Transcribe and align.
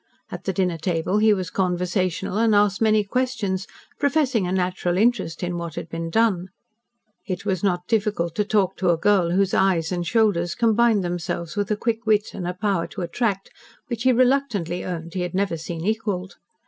At 0.31 0.45
the 0.45 0.51
dinner 0.51 0.79
table 0.79 1.19
he 1.19 1.31
was 1.31 1.51
conversational 1.51 2.39
and 2.39 2.55
asked 2.55 2.81
many 2.81 3.03
questions, 3.03 3.67
professing 3.99 4.47
a 4.47 4.51
natural 4.51 4.97
interest 4.97 5.43
in 5.43 5.57
what 5.59 5.75
had 5.75 5.89
been 5.89 6.09
done. 6.09 6.47
It 7.27 7.45
was 7.45 7.63
not 7.63 7.85
difficult 7.87 8.33
to 8.37 8.43
talk 8.43 8.77
to 8.77 8.89
a 8.89 8.97
girl 8.97 9.29
whose 9.29 9.53
eyes 9.53 9.91
and 9.91 10.03
shoulders 10.07 10.55
combined 10.55 11.03
themselves 11.03 11.55
with 11.55 11.69
a 11.69 11.77
quick 11.77 12.07
wit 12.07 12.33
and 12.33 12.47
a 12.47 12.55
power 12.55 12.87
to 12.87 13.01
attract 13.03 13.51
which 13.89 14.01
he 14.01 14.11
reluctantly 14.11 14.83
owned 14.83 15.13
he 15.13 15.21
had 15.21 15.35
never 15.35 15.55
seen 15.55 15.85
equalled. 15.85 16.37